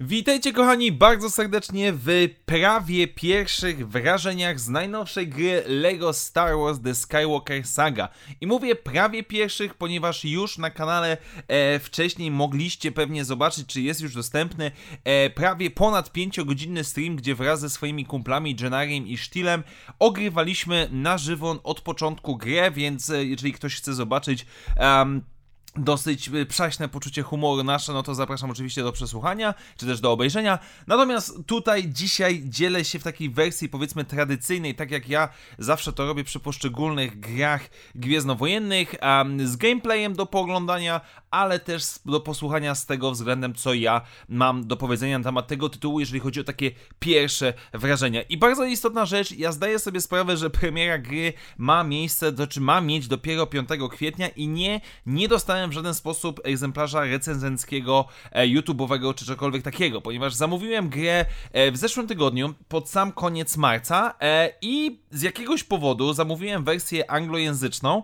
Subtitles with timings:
[0.00, 6.94] Witajcie kochani bardzo serdecznie w prawie pierwszych wrażeniach z najnowszej gry LEGO Star Wars The
[6.94, 8.08] Skywalker Saga.
[8.40, 11.16] I mówię prawie pierwszych, ponieważ już na kanale
[11.48, 14.70] e, wcześniej mogliście pewnie zobaczyć, czy jest już dostępny
[15.04, 19.62] e, prawie ponad 5-godzinny stream, gdzie wraz ze swoimi kumplami Jenariem i Sztilem
[19.98, 24.46] ogrywaliśmy na żywo od początku grę, więc e, jeżeli ktoś chce zobaczyć...
[24.80, 25.35] Um,
[25.76, 30.12] dosyć y, przaśne poczucie humoru nasze, no to zapraszam oczywiście do przesłuchania, czy też do
[30.12, 30.58] obejrzenia.
[30.86, 36.06] Natomiast tutaj dzisiaj dzielę się w takiej wersji powiedzmy tradycyjnej, tak jak ja zawsze to
[36.06, 41.00] robię przy poszczególnych grach gwiezdnowojennych, um, z gameplayem do pooglądania,
[41.30, 45.68] ale też do posłuchania z tego względem, co ja mam do powiedzenia na temat tego
[45.68, 48.22] tytułu, jeżeli chodzi o takie pierwsze wrażenia.
[48.22, 52.60] I bardzo istotna rzecz, ja zdaję sobie sprawę, że premiera gry ma miejsce, to czy
[52.60, 58.46] ma mieć dopiero 5 kwietnia i nie, nie dostałem w żaden sposób egzemplarza recenzenckiego, e,
[58.46, 64.14] YouTube'owego czy czegokolwiek takiego, ponieważ zamówiłem grę e, w zeszłym tygodniu, pod sam koniec marca
[64.20, 68.02] e, i z jakiegoś powodu zamówiłem wersję anglojęzyczną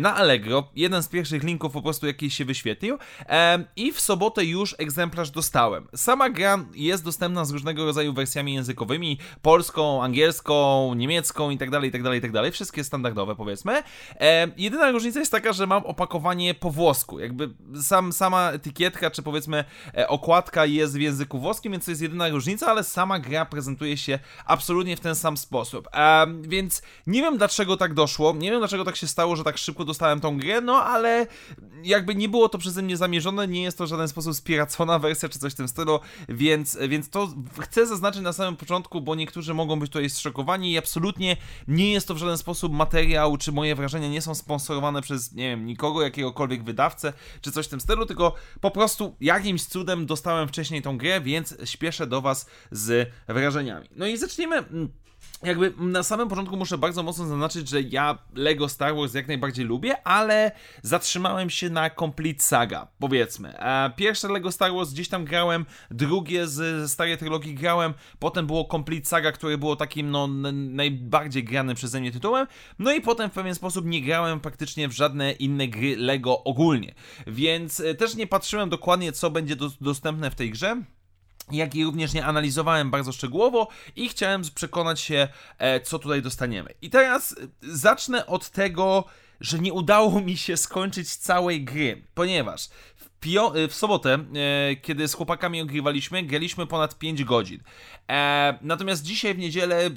[0.00, 0.68] na Allegro.
[0.76, 2.98] Jeden z pierwszych linków po prostu jakiś się wyświetlił
[3.76, 5.88] i w sobotę już egzemplarz dostałem.
[5.96, 12.50] Sama gra jest dostępna z różnego rodzaju wersjami językowymi, polską, angielską, niemiecką itd., itd., itd.,
[12.50, 13.82] wszystkie standardowe powiedzmy.
[14.56, 17.18] Jedyna różnica jest taka, że mam opakowanie po włosku, włosku.
[17.18, 17.50] Jakby
[17.82, 19.64] sam, sama etykietka, czy powiedzmy
[19.96, 23.96] e, okładka jest w języku włoskim, więc to jest jedyna różnica, ale sama gra prezentuje
[23.96, 25.88] się absolutnie w ten sam sposób.
[26.42, 29.84] więc nie wiem dlaczego tak doszło, nie wiem dlaczego tak się stało, że tak szybko
[29.84, 31.26] dostałem tą grę, no ale
[31.82, 35.28] jakby nie było to przeze mnie zamierzone, nie jest to w żaden sposób spiracona wersja,
[35.28, 37.28] czy coś w tym stylu, więc, więc to
[37.60, 41.36] chcę zaznaczyć na samym początku, bo niektórzy mogą być tutaj zszokowani i absolutnie
[41.68, 45.50] nie jest to w żaden sposób materiał, czy moje wrażenia nie są sponsorowane przez, nie
[45.50, 46.89] wiem, nikogo, jakiegokolwiek wydawcy,
[47.40, 51.56] czy coś w tym stylu, tylko po prostu jakimś cudem dostałem wcześniej tą grę, więc
[51.64, 53.88] śpieszę do Was z wrażeniami.
[53.96, 54.88] No i zacznijmy mm,
[55.42, 59.64] jakby na samym początku muszę bardzo mocno zaznaczyć, że ja Lego Star Wars jak najbardziej
[59.64, 63.58] lubię, ale zatrzymałem się na Complete Saga, powiedzmy.
[63.58, 68.68] E, pierwsze Lego Star Wars gdzieś tam grałem, drugie z starej trylogii grałem, potem było
[68.70, 72.46] Complete Saga, które było takim no najbardziej granym przeze mnie tytułem,
[72.78, 76.94] no i potem w pewien sposób nie grałem praktycznie w żadne inne gry Lego ogólnie,
[77.26, 80.82] więc e, też nie patrzyłem dokładnie co będzie do, dostępne w tej grze,
[81.52, 85.28] jak i również nie analizowałem bardzo szczegółowo i chciałem przekonać się,
[85.58, 86.74] e, co tutaj dostaniemy.
[86.82, 89.04] I teraz e, zacznę od tego,
[89.40, 94.18] że nie udało mi się skończyć całej gry, ponieważ w, e, w sobotę,
[94.82, 97.62] kiedy z chłopakami ogrywaliśmy, graliśmy ponad 5 godzin.
[98.62, 99.90] Natomiast dzisiaj w niedzielę,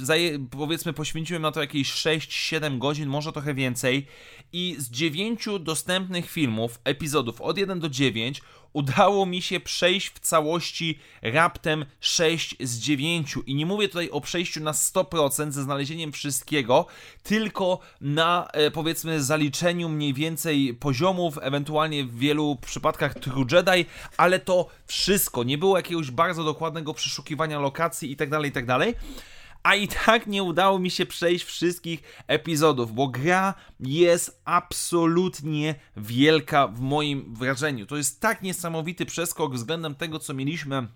[0.51, 4.07] powiedzmy, poświęciłem na to jakieś 6-7 godzin, może trochę więcej.
[4.53, 8.41] I z 9 dostępnych filmów, epizodów od 1 do 9,
[8.73, 13.35] udało mi się przejść w całości raptem 6 z 9.
[13.45, 16.85] I nie mówię tutaj o przejściu na 100% ze znalezieniem wszystkiego,
[17.23, 23.85] tylko na e, powiedzmy zaliczeniu mniej więcej poziomów, ewentualnie w wielu przypadkach True Jedi,
[24.17, 25.43] ale to wszystko.
[25.43, 28.93] Nie było jakiegoś bardzo dokładnego przeszukiwania lokacji itd., tak itd.
[29.63, 36.67] A i tak nie udało mi się przejść wszystkich epizodów, bo gra jest absolutnie wielka
[36.67, 37.85] w moim wrażeniu.
[37.85, 40.87] To jest tak niesamowity przeskok względem tego, co mieliśmy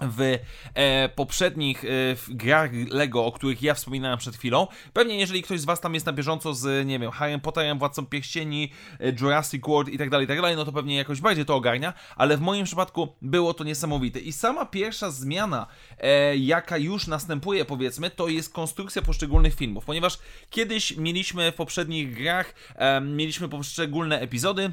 [0.00, 0.38] w
[0.74, 1.88] e, poprzednich e,
[2.28, 4.66] grach Lego, o których ja wspominałem przed chwilą.
[4.92, 8.06] Pewnie jeżeli ktoś z Was tam jest na bieżąco z, nie wiem, Harry Potterem, Władcą
[8.06, 11.56] Pierścieni, e, Jurassic World i tak dalej, tak dalej, no to pewnie jakoś bardziej to
[11.56, 14.20] ogarnia, ale w moim przypadku było to niesamowite.
[14.20, 15.66] I sama pierwsza zmiana,
[15.98, 20.18] e, jaka już następuje, powiedzmy, to jest konstrukcja poszczególnych filmów, ponieważ
[20.50, 22.54] kiedyś mieliśmy w poprzednich grach,
[23.02, 24.72] mieliśmy poszczególne epizody,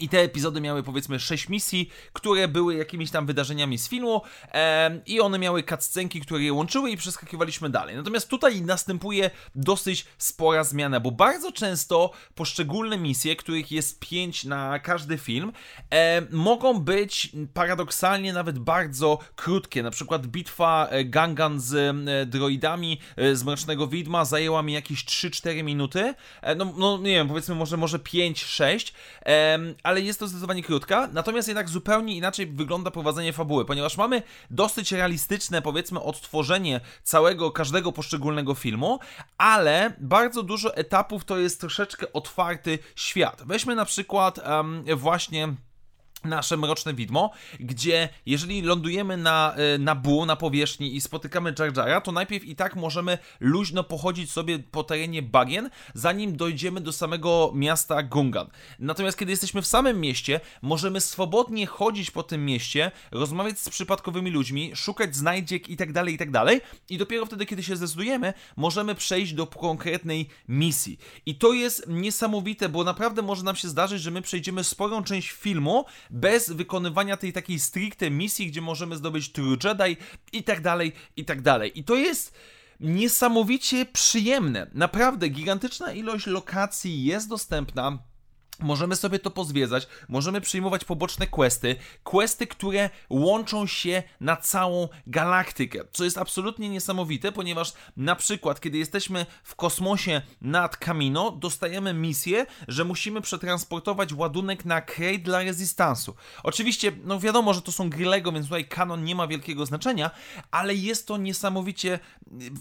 [0.00, 4.22] i te epizody miały powiedzmy 6 misji, które były jakimiś tam wydarzeniami z filmu
[4.52, 7.96] e, i one miały cutscenki, które je łączyły i przeskakiwaliśmy dalej.
[7.96, 14.78] Natomiast tutaj następuje dosyć spora zmiana, bo bardzo często poszczególne misje, których jest 5 na
[14.78, 15.52] każdy film,
[15.90, 19.82] e, mogą być paradoksalnie nawet bardzo krótkie.
[19.82, 21.96] Na przykład bitwa e, Gangan z
[22.30, 26.14] droidami e, z Mrocznego Widma zajęła mi jakieś 3-4 minuty.
[26.42, 28.92] E, no, no nie wiem, powiedzmy może, może 5-6,
[29.82, 34.92] ale jest to zdecydowanie krótka, natomiast jednak zupełnie inaczej wygląda prowadzenie fabuły, ponieważ mamy dosyć
[34.92, 38.98] realistyczne, powiedzmy, odtworzenie całego, każdego poszczególnego filmu,
[39.38, 43.42] ale bardzo dużo etapów to jest troszeczkę otwarty świat.
[43.46, 45.54] Weźmy na przykład um, właśnie
[46.24, 47.30] nasze mroczne widmo,
[47.60, 52.44] gdzie jeżeli lądujemy na, e, na Bu, na powierzchni i spotykamy Jar Jara, to najpierw
[52.44, 58.46] i tak możemy luźno pochodzić sobie po terenie bagien, zanim dojdziemy do samego miasta Gungan.
[58.78, 64.30] Natomiast kiedy jesteśmy w samym mieście, możemy swobodnie chodzić po tym mieście, rozmawiać z przypadkowymi
[64.30, 66.32] ludźmi, szukać znajdziek i tak dalej, i tak.
[66.90, 70.98] I dopiero wtedy, kiedy się zdecydujemy, możemy przejść do konkretnej misji.
[71.26, 75.30] I to jest niesamowite, bo naprawdę może nam się zdarzyć, że my przejdziemy sporą część
[75.30, 79.96] filmu, bez wykonywania tej takiej stricte misji, gdzie możemy zdobyć True Jedi
[80.32, 81.78] i tak dalej, i tak dalej.
[81.78, 82.34] I to jest
[82.80, 84.70] niesamowicie przyjemne.
[84.74, 87.98] Naprawdę gigantyczna ilość lokacji jest dostępna
[88.60, 95.80] Możemy sobie to pozwiedzać, możemy przyjmować poboczne questy, questy, które łączą się na całą galaktykę,
[95.92, 102.46] co jest absolutnie niesamowite, ponieważ na przykład, kiedy jesteśmy w kosmosie nad Kamino, dostajemy misję,
[102.68, 106.12] że musimy przetransportować ładunek na crate dla Resistance'u.
[106.42, 110.10] Oczywiście, no wiadomo, że to są gry Lego, więc tutaj kanon nie ma wielkiego znaczenia,
[110.50, 111.98] ale jest to niesamowicie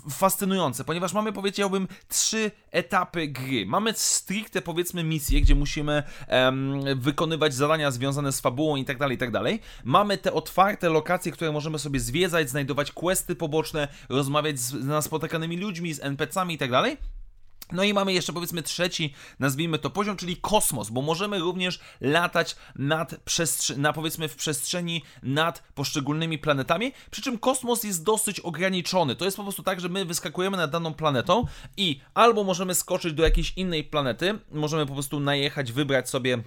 [0.09, 3.65] fascynujące, ponieważ mamy, powiedziałbym, trzy etapy gry.
[3.65, 9.15] Mamy stricte, powiedzmy, misję, gdzie musimy um, wykonywać zadania związane z fabułą i tak dalej,
[9.15, 9.59] i tak dalej.
[9.83, 15.57] Mamy te otwarte lokacje, które możemy sobie zwiedzać, znajdować questy poboczne, rozmawiać z, z naspotykanymi
[15.57, 16.97] ludźmi, z NPC-ami i tak dalej.
[17.71, 22.56] No i mamy jeszcze powiedzmy trzeci, nazwijmy to poziom, czyli kosmos, bo możemy również latać
[22.75, 29.15] nad przestrze- na powiedzmy w przestrzeni nad poszczególnymi planetami, przy czym kosmos jest dosyć ograniczony.
[29.15, 31.45] To jest po prostu tak, że my wyskakujemy nad daną planetą
[31.77, 36.44] i albo możemy skoczyć do jakiejś innej planety, możemy po prostu najechać, wybrać sobie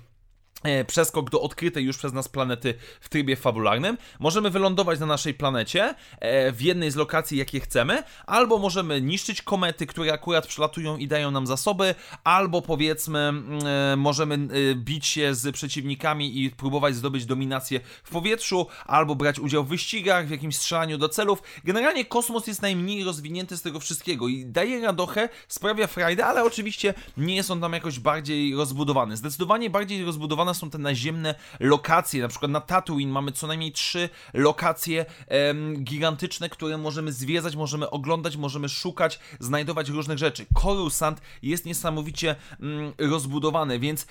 [0.87, 3.99] przeskok do odkrytej już przez nas planety w trybie fabularnym.
[4.19, 9.43] Możemy wylądować na naszej planecie e, w jednej z lokacji, jakie chcemy, albo możemy niszczyć
[9.43, 11.95] komety, które akurat przelatują i dają nam zasoby,
[12.25, 14.39] albo powiedzmy mm, e, możemy
[14.75, 20.27] bić się z przeciwnikami i próbować zdobyć dominację w powietrzu, albo brać udział w wyścigach,
[20.27, 21.43] w jakimś strzelaniu do celów.
[21.65, 26.95] Generalnie kosmos jest najmniej rozwinięty z tego wszystkiego i daje radochę, sprawia frajdę, ale oczywiście
[27.17, 29.17] nie jest on tam jakoś bardziej rozbudowany.
[29.17, 32.23] Zdecydowanie bardziej rozbudowana są te naziemne lokacje.
[32.23, 37.91] Na przykład na Tatooine mamy co najmniej trzy lokacje em, gigantyczne, które możemy zwiedzać, możemy
[37.91, 40.47] oglądać, możemy szukać, znajdować różnych rzeczy.
[40.63, 44.07] Coruscant jest niesamowicie mm, rozbudowany, więc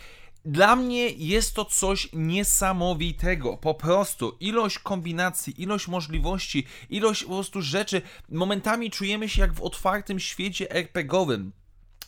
[0.45, 3.57] dla mnie jest to coś niesamowitego.
[3.57, 8.01] Po prostu ilość kombinacji, ilość możliwości, ilość po prostu rzeczy.
[8.29, 11.51] Momentami czujemy się jak w otwartym świecie RPGowym.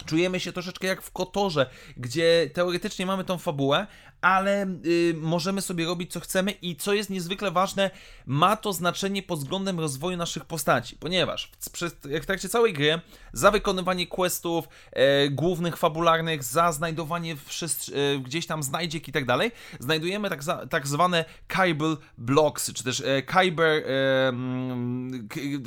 [0.06, 3.88] Czujemy się troszeczkę jak w Kotorze, gdzie teoretycznie mamy tą fabułę,
[4.22, 7.92] ale y, możemy sobie robić co chcemy i co jest niezwykle ważne,
[8.26, 11.70] ma to znaczenie pod względem rozwoju naszych postaci, ponieważ w,
[12.22, 13.02] w trakcie całej gry
[13.34, 17.38] za wykonywanie questów e, głównych, fabularnych, za znajdowanie e,
[18.20, 23.02] gdzieś tam znajdziek i tak dalej, znajdujemy tak, za, tak zwane Kyber Blocks, czy też
[23.02, 24.34] e, Kyber, e,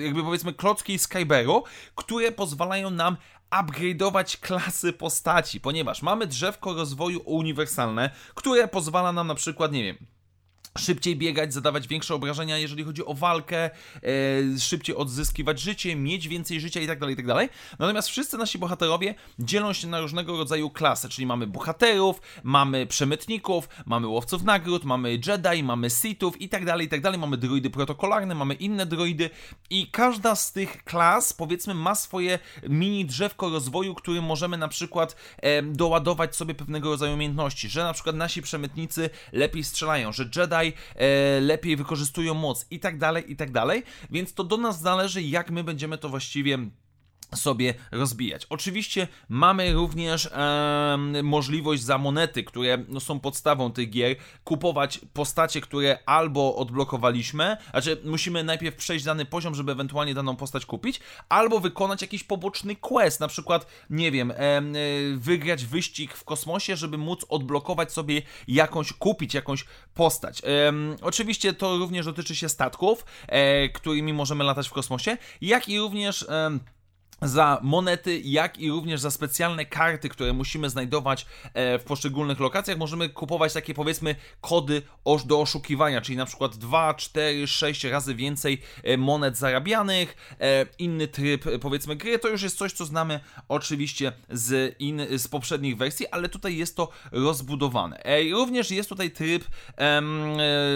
[0.04, 1.64] jakby powiedzmy klocki z Kyberu,
[1.94, 3.16] które pozwalają nam
[3.50, 10.06] upgrade'ować klasy postaci, ponieważ mamy drzewko rozwoju uniwersalne, które pozwala nam na przykład, nie wiem,
[10.78, 13.70] szybciej biegać, zadawać większe obrażenia, jeżeli chodzi o walkę, e,
[14.58, 17.34] szybciej odzyskiwać życie, mieć więcej życia itd., tak itd.
[17.34, 22.86] Tak Natomiast wszyscy nasi bohaterowie dzielą się na różnego rodzaju klasy, czyli mamy bohaterów, mamy
[22.86, 27.18] przemytników, mamy łowców nagród, mamy Jedi, mamy Sithów itd., tak itd.
[27.18, 29.30] Mamy droidy protokolarne, mamy inne droidy
[29.70, 32.38] i każda z tych klas, powiedzmy, ma swoje
[32.68, 37.92] mini drzewko rozwoju, którym możemy na przykład e, doładować sobie pewnego rodzaju umiejętności, że na
[37.92, 43.36] przykład nasi przemytnicy lepiej strzelają, że Jedi e, lepiej wykorzystują moc i tak dalej, i
[43.36, 43.82] tak dalej.
[44.10, 46.58] Więc to do nas zależy, jak my będziemy to właściwie
[47.34, 48.46] sobie rozbijać.
[48.50, 55.60] Oczywiście mamy również e, możliwość za monety, które no, są podstawą tych gier, kupować postacie,
[55.60, 61.60] które albo odblokowaliśmy, znaczy musimy najpierw przejść dany poziom, żeby ewentualnie daną postać kupić, albo
[61.60, 64.62] wykonać jakiś poboczny quest, na przykład, nie wiem, e,
[65.16, 70.42] wygrać wyścig w kosmosie, żeby móc odblokować sobie jakąś, kupić jakąś postać.
[70.44, 75.78] E, oczywiście to również dotyczy się statków, e, którymi możemy latać w kosmosie, jak i
[75.78, 76.26] również
[77.22, 82.78] za monety, jak i również za specjalne karty, które musimy znajdować e, w poszczególnych lokacjach.
[82.78, 84.82] Możemy kupować takie powiedzmy kody
[85.26, 91.08] do oszukiwania, czyli na przykład 2, 4, 6 razy więcej e, monet zarabianych, e, inny
[91.08, 92.18] tryb powiedzmy gry.
[92.18, 96.76] To już jest coś, co znamy oczywiście z, in, z poprzednich wersji, ale tutaj jest
[96.76, 98.02] to rozbudowane.
[98.32, 99.44] Również jest tutaj tryb,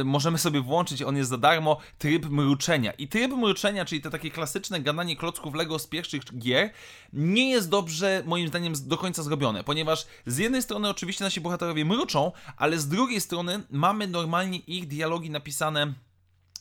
[0.05, 2.93] możemy sobie włączyć, on jest za darmo, tryb mruczenia.
[2.93, 6.71] I tryb mruczenia, czyli to takie klasyczne gadanie klocków Lego z pierwszych gier
[7.13, 11.85] nie jest dobrze, moim zdaniem, do końca zrobione, ponieważ z jednej strony oczywiście nasi bohaterowie
[11.85, 15.93] mruczą, ale z drugiej strony mamy normalnie ich dialogi napisane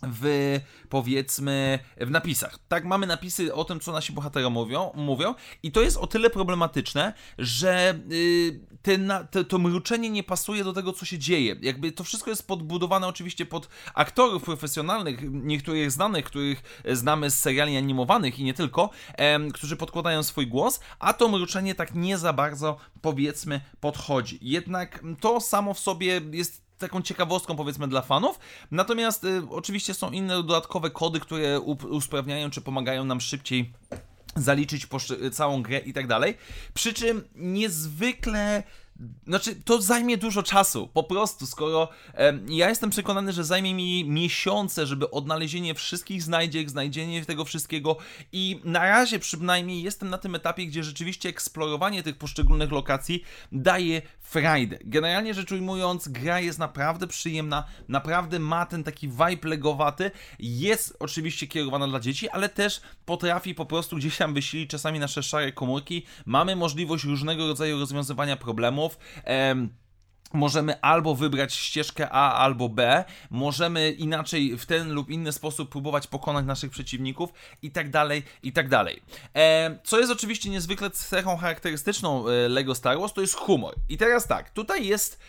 [0.04, 2.60] w powiedzmy w napisach.
[2.68, 6.30] Tak, mamy napisy o tym, co nasi bohaterowie mówią, mówią i to jest o tyle
[6.30, 11.56] problematyczne, że yy, ten, te, to mruczenie nie pasuje do tego, co się dzieje.
[11.62, 17.78] Jakby to wszystko jest podbudowane oczywiście pod aktorów profesjonalnych, niektórych znanych, których znamy z seriali
[17.78, 18.90] animowanych i nie tylko,
[19.54, 24.40] którzy podkładają swój głos, a to mruczenie tak nie za bardzo, powiedzmy, podchodzi.
[24.42, 28.40] Jednak to samo w sobie jest taką ciekawostką powiedzmy dla fanów.
[28.72, 31.60] Natomiast y, oczywiście są inne dodatkowe kody, które
[31.90, 33.74] usprawniają czy pomagają nam szybciej
[34.36, 34.88] zaliczyć
[35.32, 36.38] całą grę i tak dalej.
[36.74, 38.64] Przy czym niezwykle
[39.28, 44.06] znaczy, to zajmie dużo czasu, po prostu, skoro e, ja jestem przekonany, że zajmie mi
[44.06, 47.98] miesiące, żeby odnalezienie wszystkich znajdziek, znajdzienie tego wszystkiego
[48.32, 54.02] i na razie przynajmniej jestem na tym etapie, gdzie rzeczywiście eksplorowanie tych poszczególnych lokacji daje
[54.22, 54.78] frajdę.
[54.84, 61.48] Generalnie rzecz ujmując, gra jest naprawdę przyjemna, naprawdę ma ten taki vibe legowaty, jest oczywiście
[61.48, 66.06] kierowana dla dzieci, ale też potrafi po prostu gdzieś tam wysilić czasami nasze szare komórki,
[66.26, 68.38] mamy możliwość różnego rodzaju rozwiązywania
[68.90, 68.98] problemów,
[70.34, 76.08] Możemy albo wybrać ścieżkę A albo B, możemy inaczej w ten lub inny sposób próbować
[76.08, 77.30] pokonać naszych przeciwników
[77.62, 79.02] i tak dalej, i tak dalej.
[79.84, 83.76] co jest oczywiście niezwykle cechą charakterystyczną e, LEGO Star Wars, to jest humor.
[83.90, 85.20] I teraz tak, tutaj jest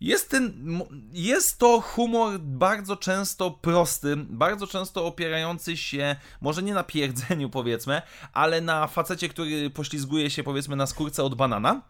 [0.00, 0.78] jest, ten,
[1.12, 8.02] jest to humor bardzo często prosty, bardzo często opierający się, może nie na pierdzeniu powiedzmy,
[8.32, 11.82] ale na facecie, który poślizguje się powiedzmy na skórce od banana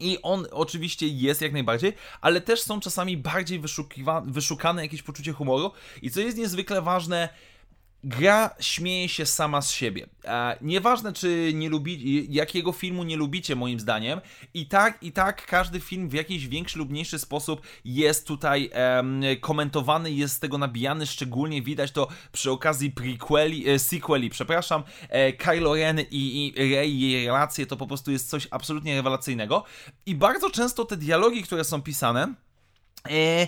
[0.00, 3.60] i on oczywiście jest jak najbardziej, ale też są czasami bardziej
[4.24, 5.72] wyszukane jakieś poczucie humoru.
[6.02, 7.28] I co jest niezwykle ważne,
[8.04, 10.06] Gra śmieje się sama z siebie.
[10.24, 14.20] E, nieważne, czy nie lubi, jakiego filmu nie lubicie, moim zdaniem,
[14.54, 18.70] i tak, i tak każdy film w jakiś większy lub mniejszy sposób jest tutaj
[19.40, 25.32] komentowany, jest z tego nabijany, szczególnie widać to przy okazji prequeli, e, sequeli, przepraszam, e,
[25.32, 29.64] Kylo Ren i, i Rey, jej relacje, to po prostu jest coś absolutnie rewelacyjnego.
[30.06, 32.34] I bardzo często te dialogi, które są pisane,
[33.10, 33.46] e,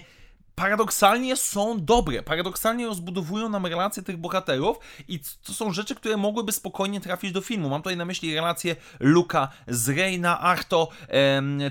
[0.55, 4.77] paradoksalnie są dobre, paradoksalnie rozbudowują nam relacje tych bohaterów
[5.09, 7.69] i to są rzeczy, które mogłyby spokojnie trafić do filmu.
[7.69, 10.89] Mam tutaj na myśli relacje Luka z Rey na Arto,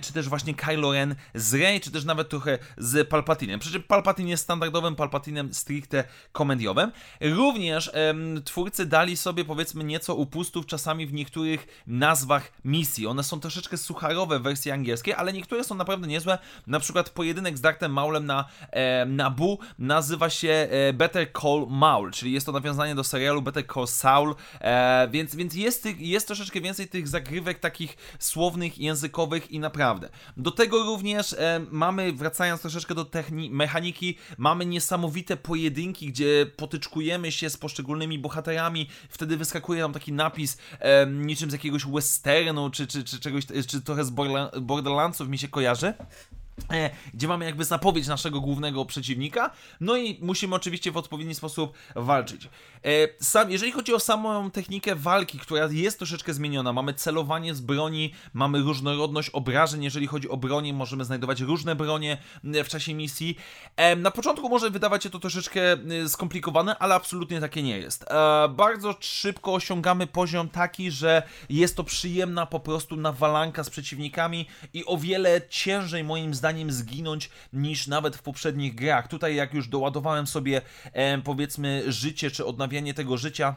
[0.01, 3.59] czy też właśnie Kylo Ren z Rey, czy też nawet trochę z Palpatinem.
[3.59, 6.91] Przy czym Palpatine jest standardowym Palpatinem stricte komediowym.
[7.21, 7.91] Również
[8.45, 13.07] twórcy dali sobie powiedzmy nieco upustów czasami w niektórych nazwach misji.
[13.07, 16.37] One są troszeczkę sucharowe w wersji angielskiej, ale niektóre są naprawdę niezłe.
[16.67, 18.45] Na przykład pojedynek z Dartem Maulem na
[19.07, 23.87] Nabu nazywa się e, Better Call Maul, czyli jest to nawiązanie do serialu Better Call
[23.87, 30.09] Saul, e, więc, więc jest, jest troszeczkę więcej tych zagrywek takich słownych, językowych i naprawdę.
[30.37, 33.05] Do tego również e, mamy, wracając troszeczkę do
[33.49, 40.57] mechaniki, mamy niesamowite pojedynki, gdzie potyczkujemy się z poszczególnymi bohaterami, wtedy wyskakuje nam taki napis
[41.07, 44.09] niczym z jakiegoś westernu, czy, czy, czy czegoś, czy trochę z
[44.61, 45.93] Borderlandsów mi się kojarzy.
[46.71, 51.73] E, gdzie mamy jakby zapowiedź naszego głównego przeciwnika, no i musimy oczywiście w odpowiedni sposób
[51.95, 52.49] walczyć.
[52.85, 57.61] E, sam, jeżeli chodzi o samą technikę walki, która jest troszeczkę zmieniona, mamy celowanie z
[57.61, 63.37] broni, mamy różnorodność obrażeń, jeżeli chodzi o bronię, możemy znajdować różne bronie w czasie misji.
[63.75, 65.61] E, na początku może wydawać się to troszeczkę
[66.07, 68.05] skomplikowane, ale absolutnie takie nie jest.
[68.49, 74.85] Bardzo szybko osiągamy poziom taki, że jest to przyjemna po prostu nawalanka z przeciwnikami i
[74.85, 79.07] o wiele ciężej moim zdaniem zginąć niż nawet w poprzednich grach.
[79.07, 80.61] Tutaj jak już doładowałem sobie
[80.93, 83.55] e, powiedzmy życie czy odnawianie tego życia,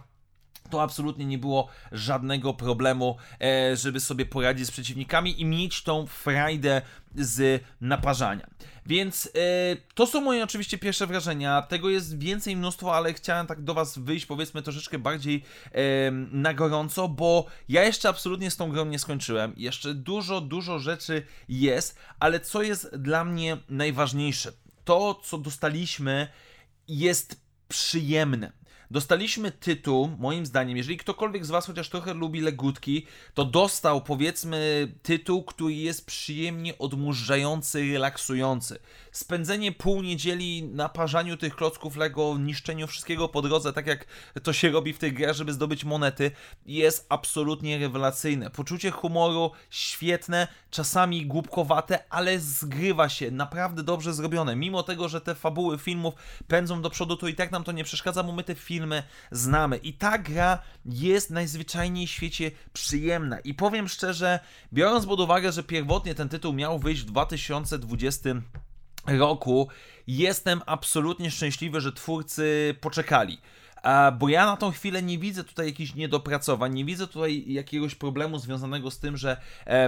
[0.71, 6.07] to absolutnie nie było żadnego problemu, e, żeby sobie poradzić z przeciwnikami i mieć tą
[6.07, 6.83] frajdę
[7.15, 8.47] z naparzania.
[8.87, 11.63] Więc e, to są moje oczywiście pierwsze wrażenia.
[11.63, 15.43] Tego jest więcej mnóstwo, ale chciałem tak do Was wyjść, powiedzmy, troszeczkę bardziej
[15.73, 19.53] e, na gorąco, bo ja jeszcze absolutnie z tą grą nie skończyłem.
[19.57, 24.53] Jeszcze dużo, dużo rzeczy jest, ale co jest dla mnie najważniejsze?
[24.85, 26.29] To, co dostaliśmy,
[26.89, 28.64] jest przyjemne.
[28.95, 34.89] Dostaliśmy tytuł, moim zdaniem, jeżeli ktokolwiek z Was chociaż trochę lubi legutki, to dostał powiedzmy
[35.03, 38.79] tytuł, który jest przyjemnie odmurzający, relaksujący
[39.15, 44.07] spędzenie pół niedzieli na parzaniu tych klocków Lego, niszczeniu wszystkiego po drodze, tak jak
[44.43, 46.31] to się robi w tej grze, żeby zdobyć monety,
[46.67, 48.51] jest absolutnie rewelacyjne.
[48.51, 54.57] Poczucie humoru świetne, czasami głupkowate, ale zgrywa się, naprawdę dobrze zrobione.
[54.57, 56.15] Mimo tego, że te fabuły filmów
[56.49, 59.77] pędzą do przodu, to i tak nam to nie przeszkadza, bo my te filmy znamy.
[59.77, 63.41] I ta gra jest najzwyczajniej w świecie przyjemna.
[63.41, 64.41] I powiem szczerze,
[64.73, 68.31] biorąc pod uwagę, że pierwotnie ten tytuł miał wyjść w 2020
[69.07, 69.69] roku,
[70.07, 73.39] jestem absolutnie szczęśliwy, że twórcy poczekali
[74.19, 78.39] bo ja na tą chwilę nie widzę tutaj jakichś niedopracowań, nie widzę tutaj jakiegoś problemu
[78.39, 79.37] związanego z tym, że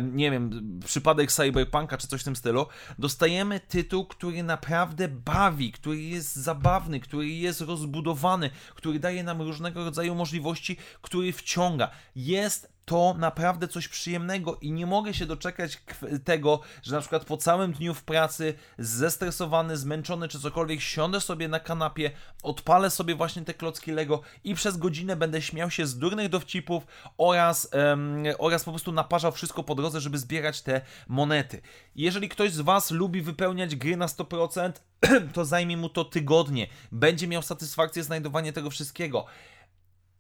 [0.03, 2.67] nie wiem, przypadek Cyberpunka czy coś w tym stylu,
[2.99, 9.85] dostajemy tytuł, który naprawdę bawi, który jest zabawny, który jest rozbudowany, który daje nam różnego
[9.85, 11.91] rodzaju możliwości, który wciąga.
[12.17, 15.83] Jest to naprawdę coś przyjemnego i nie mogę się doczekać
[16.25, 21.49] tego, że na przykład po całym dniu w pracy, zestresowany, zmęczony czy cokolwiek, siądę sobie
[21.49, 22.11] na kanapie,
[22.43, 26.87] odpalę sobie właśnie te klocki Lego i przez godzinę będę śmiał się z durnych dowcipów
[27.19, 31.61] oraz, um, oraz po prostu naparzał wszystko po drodze, żeby zbierać te monety.
[31.97, 34.73] Jeżeli ktoś z Was lubi wypełniać gry na 100%,
[35.35, 36.67] to zajmie mu to tygodnie.
[36.93, 39.27] Będzie miał satysfakcję znajdowanie tego wszystkiego.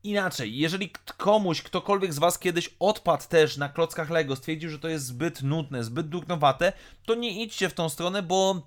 [0.07, 4.89] Inaczej, jeżeli komuś, ktokolwiek z Was kiedyś odpadł też na klockach Lego, stwierdził, że to
[4.89, 6.73] jest zbyt nudne, zbyt durnowate,
[7.07, 8.63] to nie idźcie w tą stronę, bo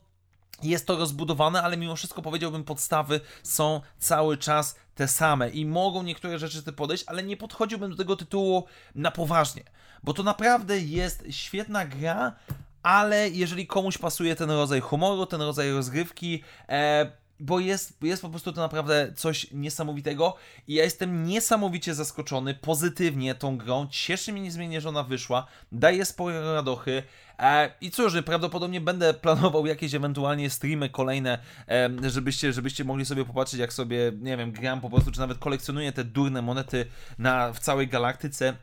[0.63, 6.03] jest to rozbudowane, ale mimo wszystko powiedziałbym, podstawy są cały czas te same i mogą
[6.03, 8.63] niektóre rzeczy ty podejść, ale nie podchodziłbym do tego tytułu
[8.96, 9.63] na poważnie,
[10.03, 12.36] bo to naprawdę jest świetna gra,
[12.84, 18.29] ale jeżeli komuś pasuje ten rodzaj humoru, ten rodzaj rozgrywki, e, bo jest, jest po
[18.29, 20.36] prostu to naprawdę coś niesamowitego
[20.67, 23.88] i ja jestem niesamowicie zaskoczony pozytywnie tą grą.
[23.91, 27.03] Cieszy mnie niezmiennie, że ona wyszła, daje spore radochy.
[27.39, 33.25] E, I cóż, prawdopodobnie będę planował jakieś ewentualnie streamy kolejne, e, żebyście, żebyście mogli sobie
[33.25, 36.86] popatrzeć, jak sobie, nie wiem, gram po prostu, czy nawet kolekcjonuję te durne monety
[37.17, 38.58] na, w całej galaktyce.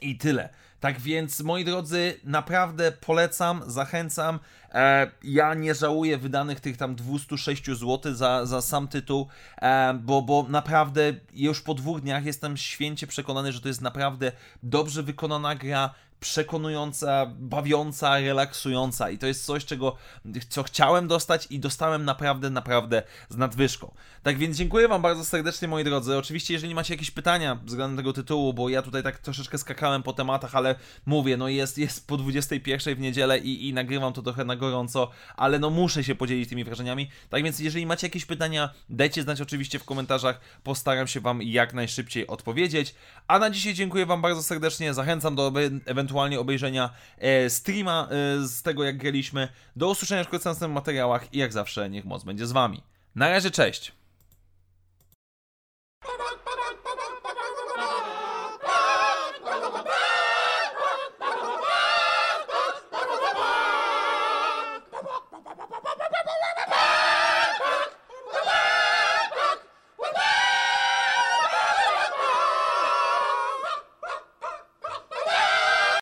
[0.00, 0.48] I tyle.
[0.82, 4.38] Tak więc, moi drodzy, naprawdę polecam, zachęcam.
[4.74, 9.28] E, ja nie żałuję wydanych tych tam 206 zł za, za sam tytuł,
[9.60, 14.32] e, bo, bo naprawdę już po dwóch dniach jestem święcie przekonany, że to jest naprawdę
[14.62, 19.96] dobrze wykonana gra, przekonująca, bawiąca, relaksująca i to jest coś, czego,
[20.48, 23.94] co chciałem dostać i dostałem naprawdę, naprawdę z nadwyżką.
[24.22, 26.16] Tak więc dziękuję Wam bardzo serdecznie, moi drodzy.
[26.16, 30.12] Oczywiście, jeżeli macie jakieś pytania względem tego tytułu, bo ja tutaj tak troszeczkę skakałem po
[30.12, 30.74] tematach, ale
[31.06, 35.10] mówię, no jest, jest po 21 w niedzielę i, i nagrywam to trochę na gorąco,
[35.36, 37.10] ale no muszę się podzielić tymi wrażeniami.
[37.30, 41.74] Tak więc, jeżeli macie jakieś pytania, dajcie znać oczywiście w komentarzach, postaram się Wam jak
[41.74, 42.94] najszybciej odpowiedzieć.
[43.28, 45.52] A na dzisiaj dziękuję Wam bardzo serdecznie, zachęcam do
[45.86, 49.48] ewentualnie ewentualnie obejrzenia e, streama e, z tego, jak graliśmy.
[49.76, 52.82] Do usłyszenia w następnych materiałach i jak zawsze, niech moc będzie z Wami.
[53.14, 54.01] Na razie, cześć!